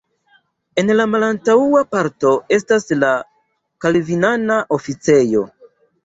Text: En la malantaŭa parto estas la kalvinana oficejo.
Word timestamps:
En 0.83 0.87
la 0.99 1.03
malantaŭa 1.15 1.81
parto 1.95 2.31
estas 2.57 2.87
la 3.03 3.11
kalvinana 3.85 4.57
oficejo. 4.79 5.43